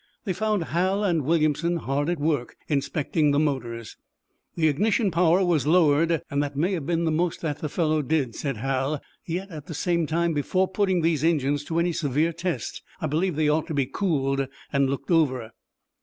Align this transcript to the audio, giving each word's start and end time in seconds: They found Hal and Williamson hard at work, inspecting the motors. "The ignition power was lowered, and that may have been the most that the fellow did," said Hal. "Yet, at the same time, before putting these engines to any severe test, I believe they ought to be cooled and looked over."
They 0.23 0.33
found 0.33 0.63
Hal 0.63 1.03
and 1.03 1.25
Williamson 1.25 1.77
hard 1.77 2.09
at 2.09 2.19
work, 2.19 2.55
inspecting 2.67 3.29
the 3.29 3.37
motors. 3.37 3.97
"The 4.55 4.67
ignition 4.67 5.11
power 5.11 5.45
was 5.45 5.67
lowered, 5.67 6.23
and 6.31 6.41
that 6.41 6.55
may 6.55 6.71
have 6.71 6.87
been 6.87 7.03
the 7.05 7.11
most 7.11 7.41
that 7.41 7.59
the 7.59 7.69
fellow 7.69 8.01
did," 8.01 8.33
said 8.33 8.57
Hal. 8.57 8.99
"Yet, 9.27 9.51
at 9.51 9.67
the 9.67 9.75
same 9.75 10.07
time, 10.07 10.33
before 10.33 10.67
putting 10.67 11.01
these 11.03 11.23
engines 11.23 11.63
to 11.65 11.77
any 11.77 11.91
severe 11.93 12.33
test, 12.33 12.81
I 12.99 13.05
believe 13.05 13.35
they 13.35 13.47
ought 13.49 13.67
to 13.67 13.75
be 13.75 13.85
cooled 13.85 14.47
and 14.73 14.89
looked 14.89 15.11
over." 15.11 15.51